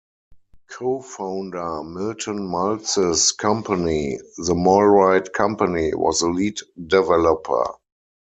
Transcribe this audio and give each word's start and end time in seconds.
Co-founder 0.71 1.83
Milton 1.83 2.39
Maltz's 2.49 3.31
company, 3.33 4.17
The 4.37 4.55
Malrite 4.55 5.31
Company, 5.31 5.93
was 5.93 6.21
the 6.21 6.29
lead 6.29 6.57
developer. 6.87 7.67